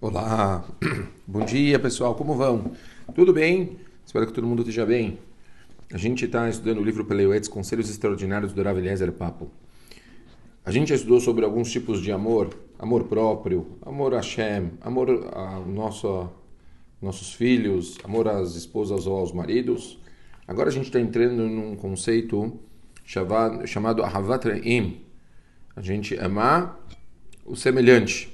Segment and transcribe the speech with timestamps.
[0.00, 0.64] Olá,
[1.24, 2.72] bom dia pessoal, como vão?
[3.14, 3.78] Tudo bem?
[4.04, 5.20] Espero que todo mundo esteja bem.
[5.92, 9.50] A gente está estudando o livro Peleuetes, Conselhos Extraordinários do Rav Eliezer Papo.
[10.64, 15.30] A gente já estudou sobre alguns tipos de amor, amor próprio, amor a Hashem, amor
[15.32, 16.28] ao nosso,
[17.00, 19.98] nossos filhos, amor às esposas ou aos maridos.
[20.46, 22.58] Agora a gente está entrando num conceito
[23.04, 25.02] chamado Ahavat Re'im.
[25.76, 26.84] A gente amar
[27.46, 28.33] o semelhante.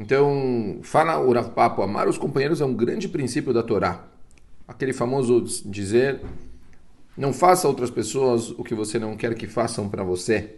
[0.00, 4.02] Então, fala o Rav Papo, amar os companheiros é um grande princípio da Torá.
[4.66, 6.22] Aquele famoso dizer,
[7.14, 10.54] não faça outras pessoas o que você não quer que façam para você.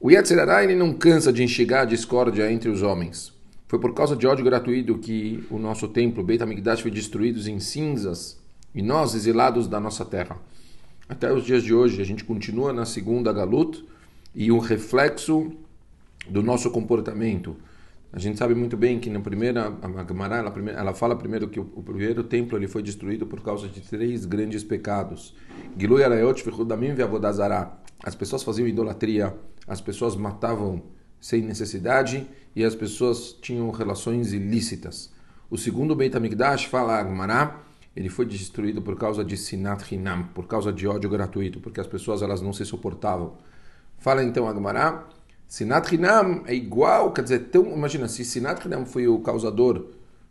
[0.00, 3.30] O Yetzirará, ele não cansa de enxergar a discórdia entre os homens.
[3.68, 7.60] Foi por causa de ódio gratuito que o nosso templo, Beit HaMikdash, foi destruído em
[7.60, 8.40] cinzas
[8.74, 10.38] e nós exilados da nossa terra.
[11.06, 13.84] Até os dias de hoje, a gente continua na segunda Galut
[14.34, 15.52] e o reflexo
[16.26, 17.54] do nosso comportamento
[18.12, 21.60] a gente sabe muito bem que na primeira a Gemara ela, ela fala primeiro que
[21.60, 25.34] o, o, primeiro templo ele foi destruído por causa de três grandes pecados.
[25.78, 27.72] Gilui arayot v'chudamim ve'avodazara.
[28.02, 29.36] As pessoas faziam idolatria,
[29.68, 30.82] as pessoas matavam
[31.20, 32.26] sem necessidade
[32.56, 35.12] e as pessoas tinham relações ilícitas.
[35.48, 37.60] O segundo Beit HaMikdash fala a Gemara,
[37.94, 41.86] ele foi destruído por causa de sinat hinam, por causa de ódio gratuito, porque as
[41.86, 43.34] pessoas elas não se suportavam.
[43.98, 45.06] Fala então a Gemara
[45.50, 49.84] Sinat Hinam é igual, quer dizer, tão, imagina, se Sinat Hinam foi o causador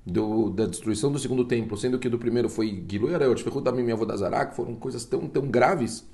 [0.05, 3.91] do, da destruição do segundo templo, sendo que do primeiro foi Gilu Yareot, Fechut Damim
[3.91, 6.07] Avodazará, que foram coisas tão, tão graves.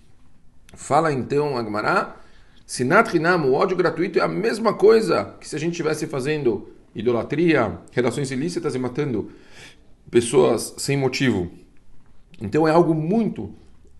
[0.73, 2.19] Fala então Agmará,
[2.65, 6.69] Sinat Hinam, o ódio gratuito, é a mesma coisa que se a gente estivesse fazendo
[6.95, 9.29] idolatria, relações ilícitas e matando
[10.09, 11.51] pessoas sem motivo.
[12.41, 13.53] Então é algo muito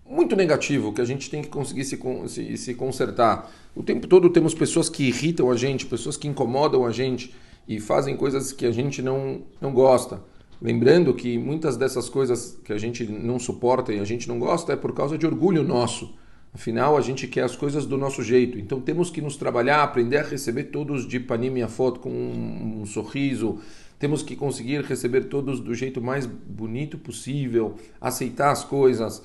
[0.08, 3.50] muito negativo que a gente tem que conseguir se, se, se consertar.
[3.74, 7.34] O tempo todo temos pessoas que irritam a gente, pessoas que incomodam a gente
[7.68, 10.22] e fazem coisas que a gente não, não gosta.
[10.60, 14.72] Lembrando que muitas dessas coisas que a gente não suporta e a gente não gosta
[14.72, 16.14] é por causa de orgulho nosso.
[16.54, 18.58] Afinal, a gente quer as coisas do nosso jeito.
[18.58, 22.80] Então temos que nos trabalhar, aprender a receber todos de panim a foto com um,
[22.80, 23.58] um sorriso.
[23.98, 29.22] Temos que conseguir receber todos do jeito mais bonito possível, aceitar as coisas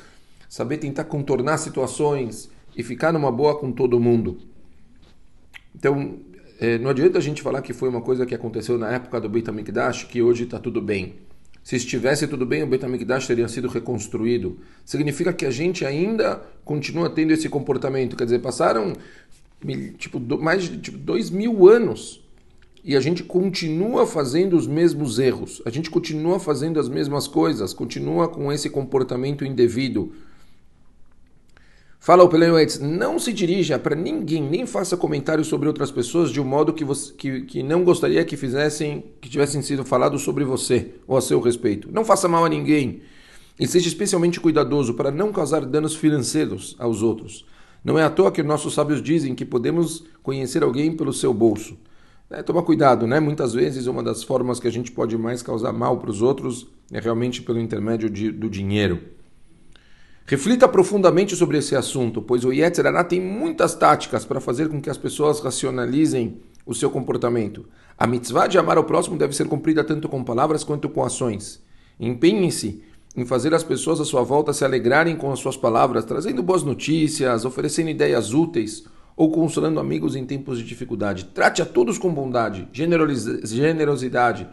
[0.52, 4.38] saber tentar contornar situações e ficar numa boa com todo mundo.
[5.74, 6.20] Então,
[6.60, 9.30] é, não adianta a gente falar que foi uma coisa que aconteceu na época do
[9.30, 11.16] Beit HaMikdash, que hoje está tudo bem.
[11.64, 14.60] Se estivesse tudo bem, o Beit HaMikdash teria sido reconstruído.
[14.84, 18.18] Significa que a gente ainda continua tendo esse comportamento.
[18.18, 18.92] Quer dizer, passaram
[19.98, 22.22] tipo, mais de tipo, dois mil anos
[22.84, 25.62] e a gente continua fazendo os mesmos erros.
[25.66, 30.12] A gente continua fazendo as mesmas coisas, continua com esse comportamento indevido.
[32.04, 36.42] Fala o Peleuetes, não se dirija para ninguém, nem faça comentários sobre outras pessoas de
[36.42, 40.44] um modo que, você, que, que não gostaria que fizessem, que tivessem sido falados sobre
[40.44, 41.92] você ou a seu respeito.
[41.92, 43.04] Não faça mal a ninguém.
[43.60, 47.46] E seja especialmente cuidadoso para não causar danos financeiros aos outros.
[47.86, 51.78] Não é à toa que nossos sábios dizem que podemos conhecer alguém pelo seu bolso.
[52.32, 53.20] É, toma cuidado, né?
[53.20, 56.68] Muitas vezes uma das formas que a gente pode mais causar mal para os outros
[56.92, 59.21] é realmente pelo intermédio de, do dinheiro.
[60.26, 64.90] Reflita profundamente sobre esse assunto, pois o Yetzirah tem muitas táticas para fazer com que
[64.90, 67.66] as pessoas racionalizem o seu comportamento.
[67.98, 71.62] A mitzvah de amar ao próximo deve ser cumprida tanto com palavras quanto com ações.
[72.00, 72.82] Empenhe-se
[73.16, 76.64] em fazer as pessoas à sua volta se alegrarem com as suas palavras, trazendo boas
[76.64, 78.86] notícias, oferecendo ideias úteis
[79.18, 81.26] ou consolando amigos em tempos de dificuldade.
[81.26, 84.48] Trate a todos com bondade, generosidade.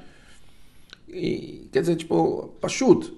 [1.09, 3.17] E, quer dizer, tipo, pachuto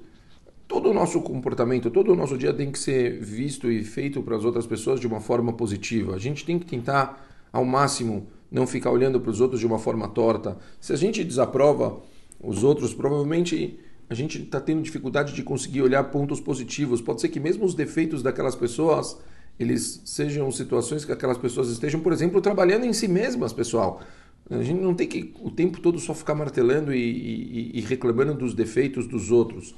[0.71, 4.37] todo o nosso comportamento, todo o nosso dia tem que ser visto e feito para
[4.37, 6.15] as outras pessoas de uma forma positiva.
[6.15, 9.81] A gente tem que tentar, ao máximo, não ficar olhando para os outros de uma
[9.81, 10.57] forma torta.
[10.81, 12.01] Se a gente desaprova
[12.41, 17.01] os outros, provavelmente a gente está tendo dificuldade de conseguir olhar pontos positivos.
[17.01, 19.19] Pode ser que mesmo os defeitos daquelas pessoas,
[19.59, 24.03] eles sejam situações que aquelas pessoas estejam, por exemplo, trabalhando em si mesmas, pessoal.
[24.49, 28.35] A gente não tem que o tempo todo só ficar martelando e, e, e reclamando
[28.35, 29.75] dos defeitos dos outros.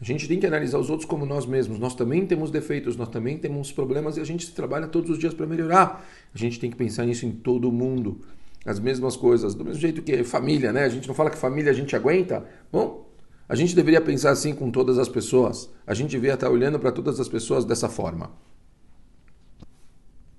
[0.00, 1.78] A gente tem que analisar os outros como nós mesmos.
[1.78, 5.34] Nós também temos defeitos, nós também temos problemas e a gente trabalha todos os dias
[5.34, 6.08] para melhorar.
[6.34, 8.18] A gente tem que pensar nisso em todo mundo.
[8.64, 10.84] As mesmas coisas, do mesmo jeito que família, né?
[10.84, 12.46] A gente não fala que família a gente aguenta.
[12.72, 13.06] Bom,
[13.46, 15.68] a gente deveria pensar assim com todas as pessoas.
[15.86, 18.30] A gente deveria estar olhando para todas as pessoas dessa forma.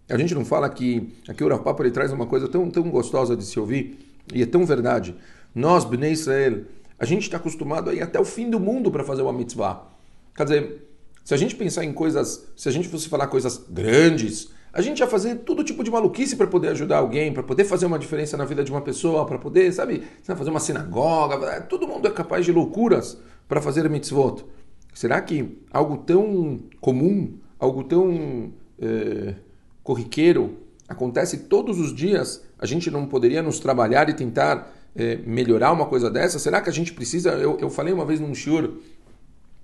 [0.09, 3.35] A gente não fala que aqui o Urapapa ele traz uma coisa tão, tão gostosa
[3.35, 3.97] de se ouvir
[4.33, 5.15] e é tão verdade.
[5.53, 6.61] Nós, Bnei Israel,
[7.01, 9.87] a gente está acostumado a ir até o fim do mundo para fazer uma mitzvah.
[10.35, 10.87] Quer dizer,
[11.23, 14.99] se a gente pensar em coisas, se a gente fosse falar coisas grandes, A gente
[14.99, 18.37] ia fazer todo tipo de maluquice para poder ajudar alguém, para poder fazer uma diferença
[18.37, 21.59] na vida de uma pessoa, para poder, sabe, fazer uma sinagoga.
[21.61, 23.17] Todo mundo é capaz de loucuras
[23.49, 24.45] para fazer mitzvot.
[24.93, 29.35] Será que algo tão comum, algo tão é,
[29.83, 30.57] corriqueiro,
[30.87, 32.41] acontece todos os dias?
[32.57, 36.39] A gente não poderia nos trabalhar e tentar é, melhorar uma coisa dessa?
[36.39, 37.31] Será que a gente precisa?
[37.31, 38.77] Eu, eu falei uma vez num shiur,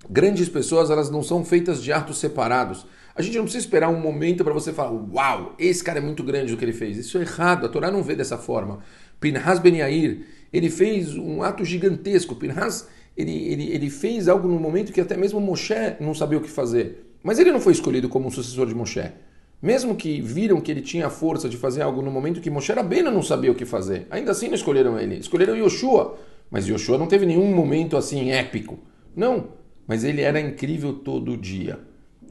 [0.08, 2.86] grandes pessoas elas não são feitas de atos separados.
[3.14, 6.22] A gente não precisa esperar um momento para você falar, uau, esse cara é muito
[6.22, 6.96] grande o que ele fez.
[6.96, 8.78] Isso é errado, a Torá não vê dessa forma.
[9.20, 12.36] Pinhas Ben Yair, ele fez um ato gigantesco.
[12.36, 12.86] Pinhas,
[13.16, 16.48] ele, ele, ele fez algo no momento que até mesmo Moshe não sabia o que
[16.48, 17.12] fazer.
[17.20, 19.12] Mas ele não foi escolhido como um sucessor de Moshe.
[19.60, 22.72] Mesmo que viram que ele tinha a força de fazer algo no momento que Moshe
[22.72, 25.16] Rabbeinu não sabia o que fazer, ainda assim não escolheram ele.
[25.16, 26.16] Escolheram Yoshua,
[26.50, 28.78] mas Yoshua não teve nenhum momento assim épico.
[29.16, 29.48] Não,
[29.86, 31.80] mas ele era incrível todo dia.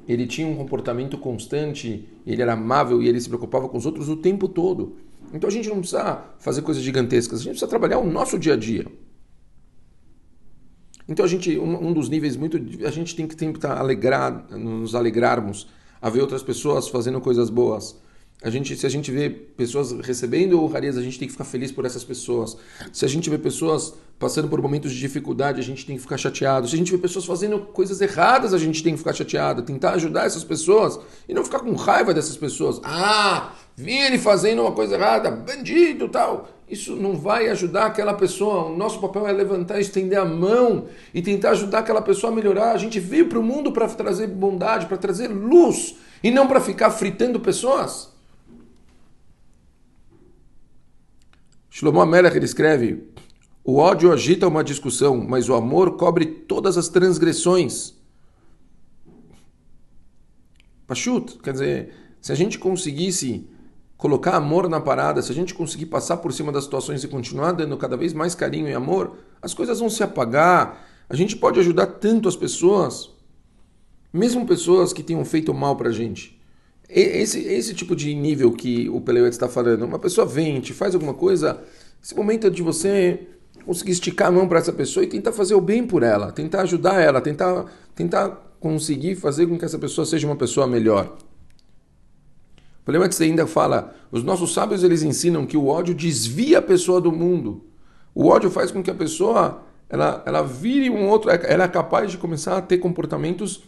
[0.08, 4.08] Ele tinha um comportamento constante, ele era amável e ele se preocupava com os outros
[4.08, 4.96] o tempo todo.
[5.34, 8.54] Então a gente não precisa fazer coisas gigantescas, a gente precisa trabalhar o nosso dia
[8.54, 8.86] a dia.
[11.10, 14.96] Então a gente, um, um dos níveis muito, a gente tem que tentar alegrar, nos
[14.96, 15.68] alegrarmos
[16.02, 17.96] a ver outras pessoas fazendo coisas boas.
[18.44, 21.72] A gente, se a gente vê pessoas recebendo honrarias, a gente tem que ficar feliz
[21.72, 22.56] por essas pessoas.
[22.94, 26.18] Se a gente vê pessoas passando por momentos de dificuldade, a gente tem que ficar
[26.18, 26.68] chateado.
[26.68, 29.64] Se a gente vê pessoas fazendo coisas erradas, a gente tem que ficar chateado.
[29.64, 32.80] Tentar ajudar essas pessoas e não ficar com raiva dessas pessoas.
[32.84, 36.57] Ah, vi ele fazendo uma coisa errada, bandido tal.
[36.70, 38.66] Isso não vai ajudar aquela pessoa.
[38.66, 42.74] O nosso papel é levantar, estender a mão e tentar ajudar aquela pessoa a melhorar.
[42.74, 46.60] A gente veio para o mundo para trazer bondade, para trazer luz e não para
[46.60, 48.12] ficar fritando pessoas.
[51.70, 53.04] Shlomo Amelech ele escreve:
[53.64, 57.96] O ódio agita uma discussão, mas o amor cobre todas as transgressões.
[60.86, 63.48] Pachut, quer dizer, se a gente conseguisse
[63.98, 67.52] colocar amor na parada, se a gente conseguir passar por cima das situações e continuar
[67.52, 70.86] dando cada vez mais carinho e amor, as coisas vão se apagar.
[71.10, 73.10] A gente pode ajudar tanto as pessoas,
[74.14, 76.40] mesmo pessoas que tenham feito mal pra gente.
[76.90, 80.94] Esse, esse tipo de nível que o Peleuete está falando, uma pessoa vem, te faz
[80.94, 81.62] alguma coisa,
[82.02, 83.28] esse momento é de você
[83.66, 86.62] conseguir esticar a mão para essa pessoa e tentar fazer o bem por ela, tentar
[86.62, 91.18] ajudar ela, tentar, tentar conseguir fazer com que essa pessoa seja uma pessoa melhor.
[92.88, 97.02] O Peleuete ainda fala, os nossos sábios eles ensinam que o ódio desvia a pessoa
[97.02, 97.66] do mundo.
[98.16, 102.10] O ódio faz com que a pessoa ela, ela vire um outro, ela é capaz
[102.10, 103.62] de começar a ter comportamentos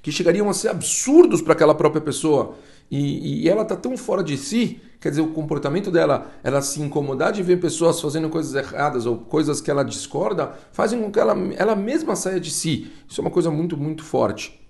[0.00, 2.54] que chegariam a ser absurdos para aquela própria pessoa.
[2.88, 6.80] E, e ela está tão fora de si, quer dizer, o comportamento dela, ela se
[6.80, 11.18] incomodar de ver pessoas fazendo coisas erradas ou coisas que ela discorda, fazem com que
[11.18, 12.88] ela, ela mesma saia de si.
[13.08, 14.64] Isso é uma coisa muito, muito forte.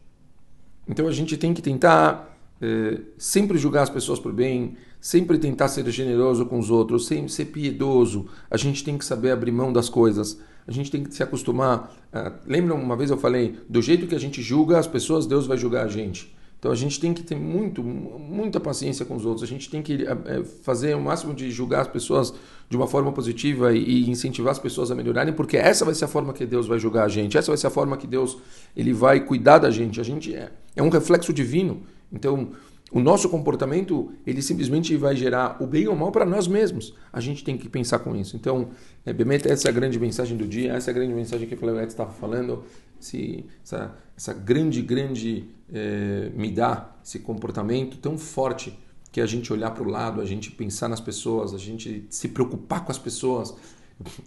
[0.89, 5.69] Então a gente tem que tentar é, sempre julgar as pessoas por bem, sempre tentar
[5.69, 8.27] ser generoso com os outros, sempre ser piedoso.
[8.51, 10.41] A gente tem que saber abrir mão das coisas.
[10.67, 11.95] A gente tem que se acostumar.
[12.47, 15.57] Lembra uma vez eu falei, do jeito que a gente julga as pessoas, Deus vai
[15.57, 16.37] julgar a gente.
[16.59, 19.45] Então a gente tem que ter muito, muita paciência com os outros.
[19.45, 22.35] A gente tem que é, fazer o máximo de julgar as pessoas
[22.69, 26.09] de uma forma positiva e incentivar as pessoas a melhorarem, porque essa vai ser a
[26.09, 27.39] forma que Deus vai julgar a gente.
[27.39, 28.37] Essa vai ser a forma que Deus
[28.77, 30.01] ele vai cuidar da gente.
[30.01, 31.83] A gente é, é um reflexo divino.
[32.13, 32.53] Então
[32.91, 36.95] o nosso comportamento ele simplesmente vai gerar o bem ou o mal para nós mesmos.
[37.13, 38.35] A gente tem que pensar com isso.
[38.35, 38.71] Então,
[39.05, 41.55] é, Bemeta, essa é a grande mensagem do dia, essa é a grande mensagem que
[41.55, 42.65] o Flávio estava falando,
[43.01, 48.77] esse, essa, essa grande, grande é, me dá esse comportamento tão forte
[49.13, 52.29] que a gente olhar para o lado, a gente pensar nas pessoas, a gente se
[52.29, 53.55] preocupar com as pessoas,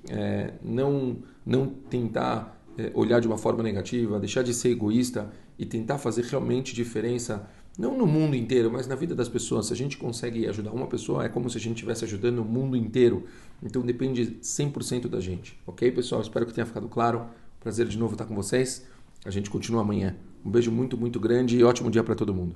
[0.10, 2.60] é, não, não tentar
[2.94, 5.30] olhar de uma forma negativa, deixar de ser egoísta
[5.60, 7.48] e tentar fazer realmente diferença
[7.78, 9.68] não no mundo inteiro, mas na vida das pessoas.
[9.68, 12.46] Se a gente consegue ajudar uma pessoa, é como se a gente estivesse ajudando o
[12.46, 13.26] mundo inteiro.
[13.64, 15.58] Então depende 100% da gente.
[15.66, 16.22] Ok, pessoal?
[16.22, 17.26] Espero que tenha ficado claro.
[17.60, 18.86] Prazer de novo estar com vocês.
[19.24, 20.16] A gente continua amanhã.
[20.44, 22.56] Um beijo muito, muito grande e ótimo dia para todo mundo.